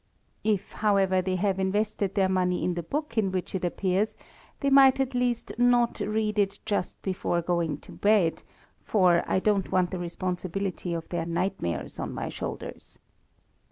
[0.43, 4.17] If, however, they have invested their money in the book in which it appears,
[4.59, 8.41] they might at least not read it just before going to bed,
[8.83, 12.97] for I don't want the responsibility of their nightmares on my shoulders.